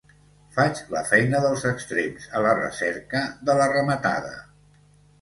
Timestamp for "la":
0.93-1.03, 2.49-2.57, 3.63-3.71